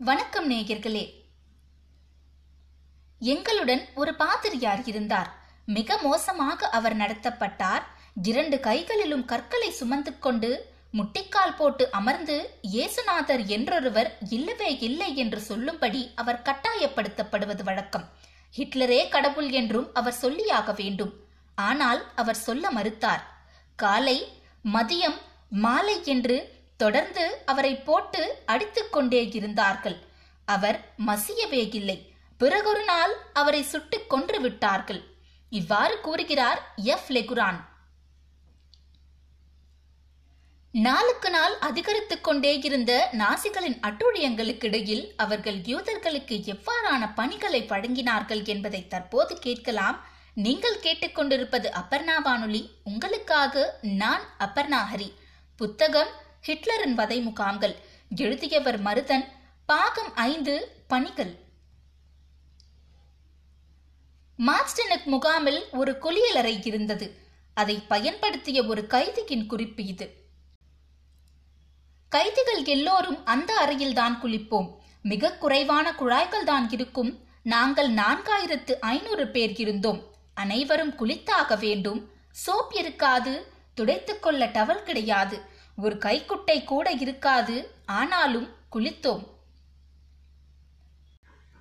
[0.00, 1.02] வணக்கம் நேயர்களே.
[3.20, 5.28] எங்களுடன் ஒரு பாதிரியார் இருந்தார்.
[5.66, 7.84] மிக மோசமாக அவர் நடத்தப்பட்டார்.
[8.22, 10.50] இரண்டு கைகளிலும் கற்களை சுமந்து கொண்டு
[10.92, 12.36] முட்டிக்கால் போட்டு அமர்ந்து
[12.72, 18.06] இயேசுநாதர் என்றொருவர் இல்லவே இல்லை என்று சொல்லும்படி அவர் கட்டாயப்படுத்தப்படுவது வழக்கம்.
[18.54, 21.14] ஹிட்லரே கடவுள் என்றும் அவர் சொல்லியாக வேண்டும்.
[21.54, 23.24] ஆனால் அவர் சொல்ல மறுத்தார்.
[23.76, 24.18] காலை
[24.64, 25.18] மதியம்
[25.48, 26.36] மாலை என்று
[26.76, 29.98] தொடர்ந்து அவரை போட்டு அடித்துக் கொண்டே இருந்தார்கள்.
[30.44, 32.12] அவர் மசியவே இல்லை.
[32.38, 35.02] பிறகொரு நாள் அவரை சுட்டுக் கொன்று விட்டார்கள்.
[35.50, 37.12] இவ்வாறு கூறுகிறார் எஃப்.
[37.12, 37.72] லெகுரான்.
[40.70, 50.06] நாளுக்கு நாள் அதிகரித்துக் கொண்டே இருந்த நாசிகளின் அட்டூழியங்களுக்கிடையில் அவர்கள் யூதர்களுக்கு எவ்வாறான பணிகளை வழங்கினார்கள் என்பதை தற்போது கேட்கலாம்.
[50.34, 52.70] நீங்கள் கேட்டுக்கொண்டிருப்பது அப்பர்ணா வானொலி.
[52.84, 55.14] உங்களுக்காக நான் அப்பர்ணா ஹரி.
[55.56, 57.76] புத்தகம் ஹிட்லரின் வதை முகாம்கள்.
[58.16, 59.24] எழுதியவர் மருதன்.
[59.66, 61.38] பாகம் ஐந்து பணிகள்.
[64.38, 67.18] மார்ஸ்டனுக் முகாமில் ஒரு குளியலறை இருந்தது.
[67.54, 70.14] அதை பயன்படுத்திய ஒரு கைதியின் குறிப்பு இது.
[72.08, 74.76] கைதிகள் எல்லோரும் அந்த அறையில் தான் குளிப்போம்.
[75.02, 77.26] மிக குறைவான குழாய்கள் தான் இருக்கும்.
[77.42, 80.14] நாங்கள் நான்காயிரத்து ஐநூறு பேர் இருந்தோம்.
[80.34, 82.12] அனைவரும் குளித்தாக வேண்டும்.
[82.46, 83.52] சோப் இருக்காது.
[83.76, 85.53] துடைத்துக்கொள்ள டவல் கிடையாது.
[85.76, 89.26] ஒரு கைக்குட்டை கூட இருக்காது ஆனாலும் குளித்தோம்.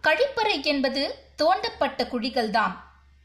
[0.04, 2.76] கழிப்பறை என்பது தோண்டப்பட்ட குழிகள்தாம்.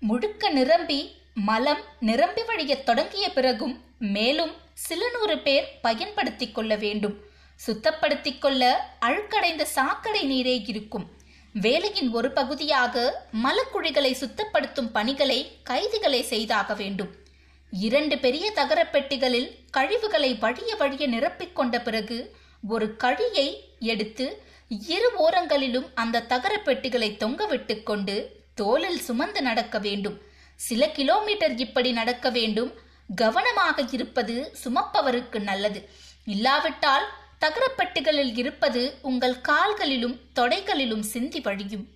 [0.01, 7.19] முழுக்க நிரம்பி மலம் நிரம்பி வழியத் தொடங்கிய பிறகும் மேலும் சில நூறு பேர் பயன்படுத்திக் கொள்ள வேண்டும்.
[7.67, 11.17] சுத்தப்படுத்திக் கொள்ள அழுக்கடைந்த சாக்கடை நீரே இருக்கும்.
[11.53, 17.27] வேலையின் ஒரு பகுதியாக மலக்குழிகளை சுத்தப்படுத்தும் பணிகளை கைதிகளை செய்தாக வேண்டும்.
[17.71, 22.37] இரண்டு பெரிய தகரப்பெட்டிகளில் கழிவுகளை வழிய வழிய நிரப்பிக் கொண்ட பிறகு
[22.69, 30.21] ஒரு கழியை எடுத்து இரு ஓரங்களிலும் அந்த தகரப்பெட்டிகளை பெட்டிகளை தொங்கவிட்டுக் கொண்டு தோளில் சுமந்து நடக்க வேண்டும்.
[30.57, 32.73] சில கிலோமீட்டர் இப்படி நடக்க வேண்டும்.
[33.15, 35.89] கவனமாக இருப்பது சுமப்பவருக்கு நல்லது.
[36.25, 37.09] இல்லாவிட்டால்
[37.41, 41.89] தகரப்பெட்டிகளில் இருப்பது உங்கள் கால்களிலும் தொடைகளிலும் சிந்தி வழியும்.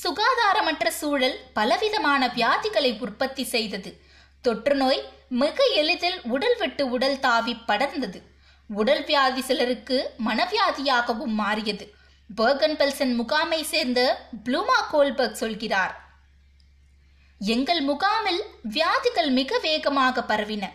[0.00, 4.00] சுகாதாரமற்ற சூழல் பலவிதமான வியாதிகளை உற்பத்தி செய்தது.
[4.40, 8.22] தொற்று நோய் மிக எளிதில் உடல் விட்டு உடல் தாவி படர்ந்தது.
[8.68, 11.94] உடல் வியாதி சிலருக்கு மனவியாதியாகவும் மாறியது.
[12.36, 16.00] பர்கன் பெல்சன் முகாமை சேர்ந்த ப்ளூமா கோல்பர்க் சொல்கிறார்.
[17.38, 20.68] எங்கள் முகாமில் வியாதிகள் மிக வேகமாக பரவின.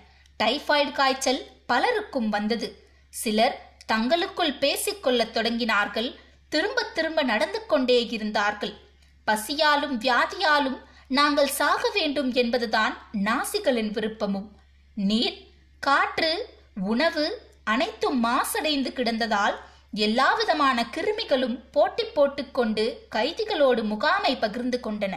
[0.43, 2.87] டைஃபாய்டு காய்ச்சல் பலருக்கும் வந்தது.
[3.09, 6.15] சிலர் தங்களுக்குள் பேசிக்கொள்ளத் தொடங்கினார்கள்.
[6.49, 8.85] திரும்ப திரும்ப நடந்து கொண்டே இருந்தார்கள்.
[9.27, 10.77] பசியாலும் வியாதியாலும்
[11.07, 14.47] நாங்கள் சாக வேண்டும் என்பதுதான் நாசிகளின் விருப்பமும்.
[14.95, 15.37] நீர்
[15.79, 16.49] காற்று
[16.81, 17.25] உணவு
[17.63, 19.55] அனைத்தும் மாசடைந்து கிடந்ததால்
[19.91, 25.15] எல்லாவிதமான கிருமிகளும் போட்டி போட்டுக்கொண்டு கைதிகளோடு முகாமை பகிர்ந்து கொண்டன.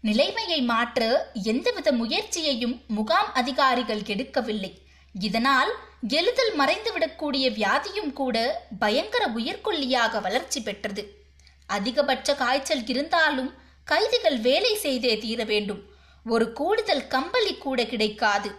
[0.00, 4.72] நிலைமையை மாற்ற எந்தவித முயற்சியையும் முகாம் அதிகாரிகள் எடுக்கவில்லை.
[5.20, 5.72] இதனால்
[6.08, 8.36] எளிதில் மறைந்துவிடக்கூடிய வியாதியும் கூட
[8.78, 11.21] பயங்கர உயிர்கொல்லியாக வளர்ச்சி பெற்றது.
[11.76, 13.50] அதிகபட்ச காய்ச்சல் இருந்தாலும்
[13.84, 15.80] கைதிகள் வேலை செய்தே தீர வேண்டும்.
[16.24, 18.50] ஒரு கூடுதல் கம்பளி கூட கிடைக்காது.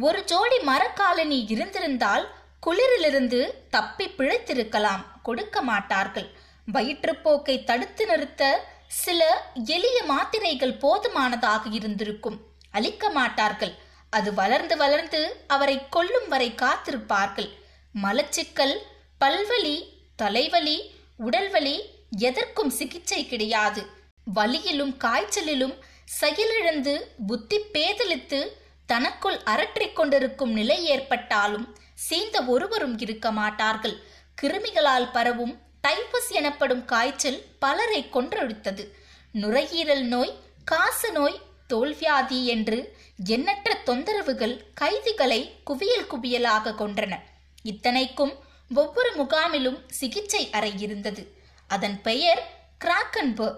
[0.00, 2.26] ஒரு ஜோடி மரக்காலனி இருந்திருந்தால்
[2.66, 5.04] குளிரிலிருந்து தப்பி பிழைத்திருக்கலாம்.
[5.22, 6.28] கொடுக்க மாட்டார்கள்.
[6.72, 9.20] வயிற்றுப்போக்கை தடுத்து நிறுத்த சில
[9.64, 12.38] எளிய மாத்திரைகள் போதுமானதாக இருந்திருக்கும்.
[12.70, 13.74] அளிக்க மாட்டார்கள்.
[14.10, 17.50] அது வளர்ந்து வளர்ந்து அவரை கொல்லும் வரை காத்திருப்பார்கள்.
[17.94, 18.76] மலச்சிக்கல்
[19.20, 19.76] பல்வலி
[20.16, 20.76] தலைவலி
[21.18, 21.76] உடல்வலி
[22.10, 23.86] எதற்கும் சிகிச்சை கிடையாது.
[24.34, 28.46] வலியிலும் காய்ச்சலிலும் செயலிழந்து புத்தி பேதலித்து
[28.86, 31.76] தனக்குள் அரற்றிக் கொண்டிருக்கும் நிலை ஏற்பட்டாலும்
[32.10, 34.02] சீந்த ஒருவரும் இருக்க மாட்டார்கள்.
[34.42, 38.92] கிருமிகளால் பரவும் டைபஸ் எனப்படும் காய்ச்சல் பலரை கொன்றொழித்தது
[39.32, 40.34] நுரையீரல் நோய்
[40.64, 47.16] காச நோய் தோல்வியாதி என்று எண்ணற்ற தொந்தரவுகள் கைதிகளை குவியல் குவியலாக கொன்றன.
[47.62, 48.34] இத்தனைக்கும்
[48.74, 51.38] ஒவ்வொரு முகாமிலும் சிகிச்சை அறை இருந்தது.
[51.74, 52.42] அதன் பெயர்
[52.84, 53.48] கிராக்கன்பு.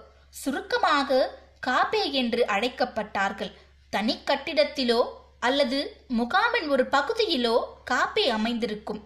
[0.42, 1.18] சுருக்கமாக
[1.66, 3.52] காபே என்று அழைக்கப்பட்டார்கள்.
[3.92, 5.00] தனி கட்டிடத்திலோ
[5.48, 5.78] அல்லது
[6.18, 7.56] முகாமின் ஒரு பகுதியிலோ
[7.90, 9.00] காப்பே அமைந்திருக்கும்.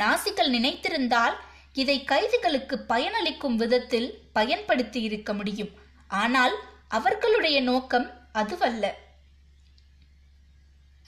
[0.00, 1.36] நாசிகள் நினைத்திருந்தால்
[1.82, 5.72] இதை கைதிகளுக்கு பயனளிக்கும் விதத்தில் பயன்படுத்தி இருக்க முடியும்.
[6.22, 6.54] ஆனால்
[6.98, 8.84] அவர்களுடைய நோக்கம் அதுவல்ல.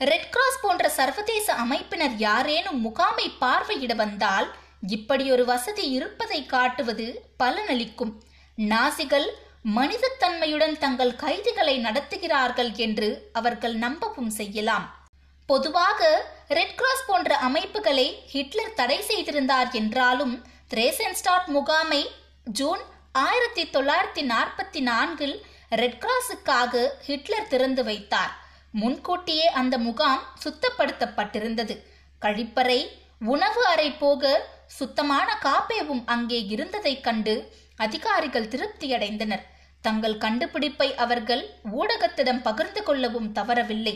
[0.01, 4.49] ரெட் கிராஸ் போன்ற சர்வதேச அமைப்பினர் யாரேனும் முகாமை பார்வையிட வந்தால்
[4.83, 7.07] இப்படி ஒரு வசதி இருப்பதை காட்டுவது
[7.39, 8.13] பலனளிக்கும்.
[8.59, 9.29] நாசிகள்
[9.77, 14.99] மனிதத்தன்மையுடன் தங்கள் கைதிகளை நடத்துகிறார்கள் என்று அவர்கள் நம்பவும் செய்யலாம்.
[15.47, 20.45] பொதுவாக ரெட் கிராஸ் போன்ற அமைப்புகளை ஹிட்லர் தடை செய்திருந்தார் என்றாலும்
[20.75, 22.11] திரேசன்ஸ்டாட் முகாமை
[22.45, 22.81] ஜூன்
[23.13, 28.33] ஆயிரத்தி தொள்ளாயிரத்தி நாற்பத்தி நான்கில் ரெட் கிராஸுக்காக ஹிட்லர் திறந்து வைத்தார்.
[28.71, 31.77] முன்கூட்டியே அந்த முகாம் சுத்தப்படுத்தப்பட்டிருந்தது.
[32.23, 32.89] கழிப்பறை
[33.25, 34.49] உணவு அறை போக
[34.79, 37.35] சுத்தமான காப்பேவும் அங்கே இருந்ததைக் கண்டு
[37.77, 39.45] அதிகாரிகள் திருப்தியடைந்தனர்.
[39.85, 43.95] தங்கள் கண்டுபிடிப்பை அவர்கள் ஊடகத்திடம் பகிர்ந்து கொள்ளவும் தவறவில்லை.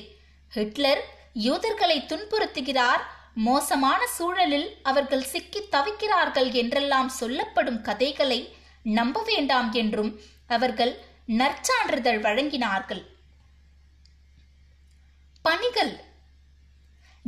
[0.53, 1.03] ஹிட்லர்
[1.47, 3.03] யூதர்களை துன்புறுத்துகிறார்
[3.35, 8.41] மோசமான சூழலில் அவர்கள் சிக்கி தவிக்கிறார்கள் என்றெல்லாம் சொல்லப்படும் கதைகளை
[8.82, 10.12] நம்ப வேண்டாம் என்றும்
[10.47, 10.93] அவர்கள்
[11.26, 13.03] நற்சான்றிதழ் வழங்கினார்கள்.
[15.44, 15.94] பணிகள்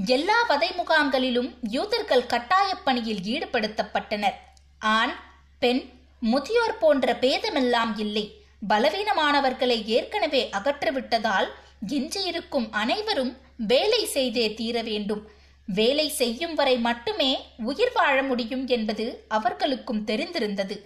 [0.05, 4.35] எல்லா வதை முகாம்களிலும் யூதர்கள் கட்டாயப் பணியில் ஈடுபடுத்தப்பட்டனர்.
[4.79, 5.13] ஆண்
[5.59, 5.89] பெண்
[6.21, 8.45] முதியோர் போன்ற பேதமெல்லாம் இல்லை.
[8.69, 11.49] பலவீனமானவர்களை ஏற்கனவே அகற்றிவிட்டதால்
[11.89, 15.31] எஞ்சியிருக்கும் அனைவரும் வேலை செய்தே தீர வேண்டும்.
[15.67, 20.81] வேலை செய்யும் வரை மட்டுமே உயிர் வாழ முடியும் என்பது அவர்களுக்கும் தெரிந்திருந்தது.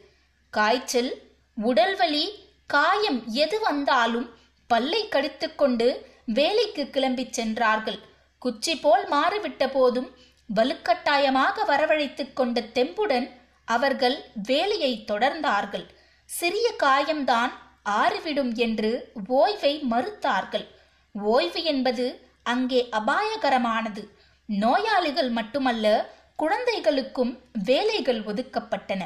[0.51, 1.23] காய்ச்சல்
[1.63, 2.29] உடல்வலி
[2.67, 4.35] காயம் எது வந்தாலும்
[4.67, 8.09] பல்லை கடித்துக்கொண்டு வேலைக்கு கிளம்பிச் சென்றார்கள்.
[8.41, 10.11] குச்சி போல் மாறிவிட்ட போதும்
[10.55, 13.27] வலுக்கட்டாயமாக வரவழைத்துக் கொண்ட தெம்புடன்
[13.65, 15.87] அவர்கள் வேலையை தொடர்ந்தார்கள்.
[16.25, 17.53] சிறிய காயம்தான்
[17.91, 20.67] ஆறிவிடும் என்று ஓய்வை மறுத்தார்கள்.
[21.13, 22.07] ஓய்வு என்பது
[22.43, 24.03] அங்கே அபாயகரமானது.
[24.49, 25.87] நோயாளிகள் மட்டுமல்ல
[26.37, 27.33] குழந்தைகளுக்கும்
[27.65, 29.03] வேலைகள் ஒதுக்கப்பட்டன.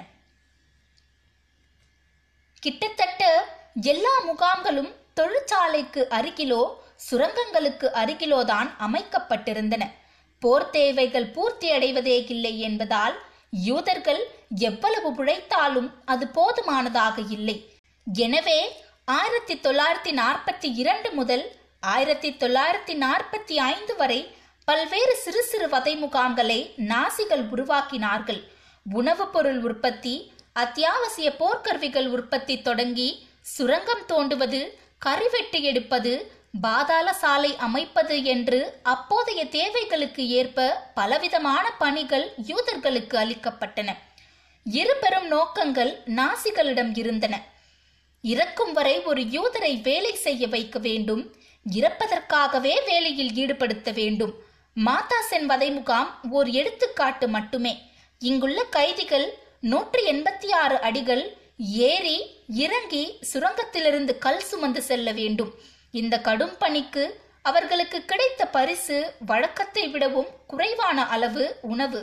[2.63, 3.23] கிட்டத்தட்ட
[3.83, 6.63] எல்லா முகாம்களும் தொழிற்சாலைக்கு அருகிலோ
[7.11, 9.91] சுரங்கங்களுக்கு அருகிலோதான் அமைக்கப்பட்டிருந்தன.
[10.41, 14.23] போர் தேவைகள் பூர்த்தி அடைவதே இல்லை என்பதால் யூதர்கள்
[14.59, 17.57] எவ்வளவு உழைத்தாலும் அது போதுமானதாக இல்லை.
[18.07, 26.05] எனவே ஆயிரத்தி தொள்ளாயிரத்தி நாற்பத்தி இரண்டு முதல் ஆயிரத்தி தொள்ளாயிரத்தி நாற்பத்தி ஐந்து வரை பல்வேறு சிறு சிறு வதை
[26.05, 28.41] முகாம்களை நாசிகள் உருவாக்கினார்கள்.
[28.93, 34.61] உணவுப் பொருள் உற்பத்தி அத்தியாவசிய போர்க்கருவிகள் உற்பத்தி தொடங்கி சுரங்கம் தோண்டுவது
[34.99, 43.91] கறிவெட்டி எடுப்பது பாதாள சாலை அமைப்பது என்று அப்போதைய தேவைகளுக்கு ஏற்ப பலவிதமான பணிகள் யூதர்களுக்கு அளிக்கப்பட்டன.
[44.65, 47.43] இரு பெரும் நோக்கங்கள் நாசிகளிடம் இருந்தன.
[48.21, 51.35] இறக்கும் வரை ஒரு யூதரை வேலை செய்ய வைக்க வேண்டும்
[51.67, 54.33] இறப்பதற்காகவே வேலையில் ஈடுபடுத்த வேண்டும்.
[54.77, 57.75] மாதாசென் வதை முகாம் ஓர் எடுத்துக்காட்டு மட்டுமே.
[58.19, 62.19] இங்குள்ள கைதிகள் நூற்றி எண்பத்தி ஆறு அடிகள் ஏறி
[62.49, 65.53] இறங்கி சுரங்கத்திலிருந்து கல் சுமந்து செல்ல வேண்டும்.
[65.99, 67.05] இந்த கடும் பணிக்கு
[67.49, 68.97] அவர்களுக்கு கிடைத்த பரிசு
[69.31, 72.01] வழக்கத்தை விடவும் குறைவான அளவு உணவு.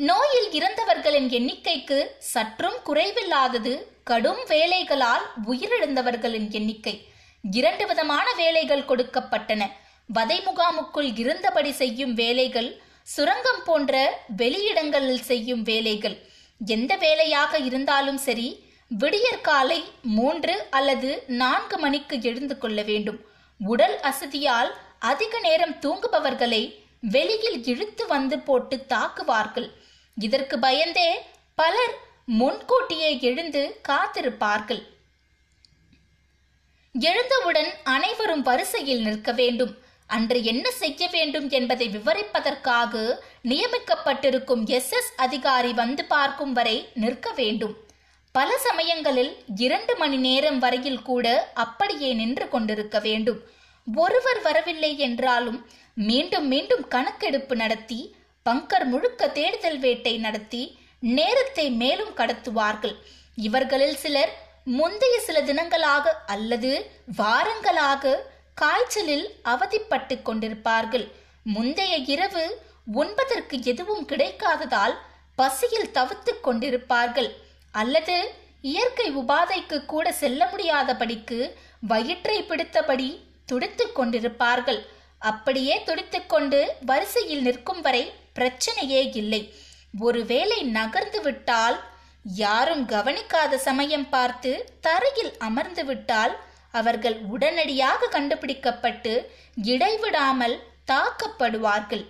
[0.00, 1.98] நோயில் இறந்தவர்களின் எண்ணிக்கைக்கு
[2.32, 3.72] சற்றும் குறைவில்லாதது
[4.10, 6.94] கடும் வேலைகளால் உயிரிழந்தவர்களின் எண்ணிக்கை.
[7.44, 9.62] இரண்டு விதமான வேலைகள் கொடுக்கப்பட்டன.
[10.08, 12.70] வதை முகாமுக்குள் இருந்தபடி செய்யும் வேலைகள்
[13.14, 13.94] சுரங்கம் போன்ற
[14.36, 16.16] வெளியிடங்களில் செய்யும் வேலைகள்.
[16.60, 18.48] எந்த வேலையாக இருந்தாலும் சரி
[18.88, 23.20] விடியற்காலை மூன்று அல்லது நான்கு மணிக்கு எழுந்து கொள்ள வேண்டும்.
[23.58, 29.70] உடல் அசதியால் அதிக நேரம் தூங்குபவர்களை வெளியில் இழுத்து வந்து போட்டு தாக்குவார்கள்.
[30.14, 31.22] இதற்கு பயந்தே
[31.54, 31.94] பலர்
[32.24, 34.82] முன்கூட்டியே எழுந்து காத்திருப்பார்கள்.
[36.94, 39.78] எழுந்தவுடன் அனைவரும் வரிசையில் நிற்க வேண்டும்.
[40.06, 47.74] அன்று என்ன செய்ய வேண்டும் என்பதை விவரிப்பதற்காக நியமிக்கப்பட்டிருக்கும் எஸ் எஸ் அதிகாரி வந்து பார்க்கும் வரை நிற்க வேண்டும்.
[48.36, 53.38] பல சமயங்களில் இரண்டு மணி நேரம் வரையில் கூட அப்படியே நின்று கொண்டிருக்க வேண்டும்.
[53.86, 55.58] ஒருவர் வரவில்லை என்றாலும்
[56.08, 58.00] மீண்டும் மீண்டும் கணக்கெடுப்பு நடத்தி
[58.46, 60.62] பங்கர் முழுக்க தேடுதல் வேட்டை நடத்தி
[61.00, 62.94] நேரத்தை மேலும் கடத்துவார்கள்.
[63.36, 66.72] இவர்களில் சிலர் முந்தைய சில தினங்களாக அல்லது
[67.18, 68.14] வாரங்களாக
[68.54, 71.06] காய்ச்சலில் அவதிப்பட்டு கொண்டிருப்பார்கள்.
[71.56, 72.46] முந்தைய இரவு
[72.92, 74.96] உண்பதற்கு எதுவும் கிடைக்காததால்
[75.36, 77.30] பசியில் தவித்துக் கொண்டிருப்பார்கள்.
[77.80, 78.16] அல்லது
[78.72, 81.38] இயற்கை உபாதைக்கு கூட செல்ல முடியாதபடிக்கு
[81.90, 83.08] வயிற்றை பிடித்தபடி
[83.50, 84.80] துடித்துக் கொண்டிருப்பார்கள்.
[85.30, 88.02] அப்படியே துடித்துக்கொண்டு வரிசையில் நிற்கும் வரை
[88.38, 89.42] பிரச்சனையே இல்லை.
[90.06, 91.76] ஒருவேளை நகர்ந்து விட்டால்
[92.44, 94.50] யாரும் கவனிக்காத சமயம் பார்த்து
[94.86, 96.34] தரையில் அமர்ந்து விட்டால்
[96.80, 99.12] அவர்கள் உடனடியாக கண்டுபிடிக்கப்பட்டு
[99.72, 100.56] இடைவிடாமல்
[100.92, 102.04] தாக்கப்படுவார்கள்.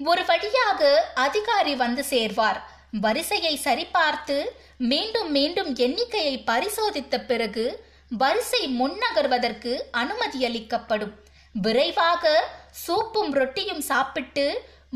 [0.00, 0.80] ஒரு வழியாக
[1.26, 2.60] அதிகாரி வந்து சேர்வார்.
[2.92, 4.36] வரிசையை சரிபார்த்து
[4.76, 7.64] மீண்டும் மீண்டும் எண்ணிக்கையை பரிசோதித்த பிறகு
[8.10, 11.14] வரிசை முன்னகர்வதற்கு அனுமதி அளிக்கப்படும்
[11.54, 12.24] விரைவாக
[12.86, 14.46] சூப்பும் ரொட்டியும் சாப்பிட்டு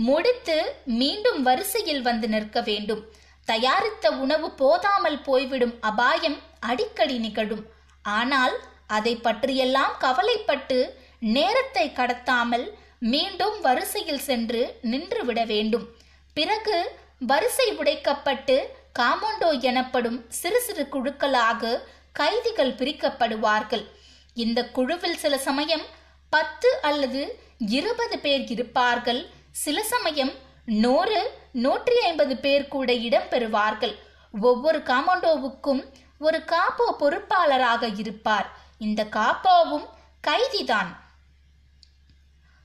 [0.08, 3.02] முடித்து மீண்டும் வரிசையில் வந்து நிற்க வேண்டும்.
[3.48, 7.64] தயாரித்த உணவு போதாமல் போய்விடும் அபாயம் அடிக்கடி நிகழும்.
[8.04, 8.54] ஆனால்
[8.86, 10.78] அதை பற்றியெல்லாம் கவலைப்பட்டு
[11.18, 12.66] நேரத்தை கடத்தாமல்
[12.98, 15.86] மீண்டும் வரிசையில் சென்று நின்றுவிட வேண்டும்.
[16.36, 16.76] பிறகு
[17.20, 18.66] வரிசை உடைக்கப்பட்டு
[18.98, 23.84] காமோண்டோ எனப்படும் சிறு சிறு குழுக்களாக கைதிகள் பிரிக்கப்படுவார்கள்.
[24.34, 25.84] இந்த குழுவில் சில சமயம்
[26.30, 29.30] பத்து அல்லது இருபது பேர் இருப்பார்கள்.
[29.50, 30.32] சில சமயம்
[30.64, 31.20] நூறு
[31.52, 33.94] நூற்றி ஐம்பது பேர் கூட இடம்பெறுவார்கள்.
[34.40, 35.82] ஒவ்வொரு காமோண்டோவுக்கும்
[36.18, 38.48] ஒரு காப்போ பொறுப்பாளராக இருப்பார்.
[38.78, 39.86] இந்த காப்போவும்
[40.26, 40.90] கைதிதான்.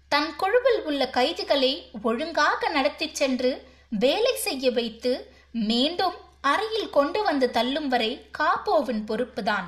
[0.07, 7.87] தன் குழுவில் உள்ள கைதிகளை ஒழுங்காக நடத்திச் சென்று வேலை செய்ய வைத்து மீண்டும் அறையில் கொண்டு வந்து தள்ளும்
[7.87, 9.63] வரை காப்போவின் பொறுப்புதான்.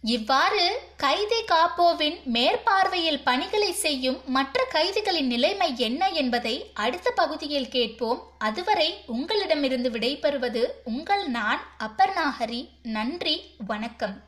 [0.00, 8.22] இவ்வாறு கைதி காப்போவின் மேற்பார்வையில் பணிகளை செய்யும் மற்ற கைதிகளின் நிலைமை என்ன என்பதை அடுத்த பகுதியில் கேட்போம்.
[8.38, 12.68] அதுவரை உங்களிடமிருந்து விடைபெறுவது உங்கள் நான் அப்பர்ணாஹரி.
[12.82, 14.27] நன்றி வணக்கம்.